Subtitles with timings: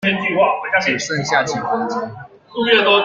[0.81, 2.11] 只剩下幾分鐘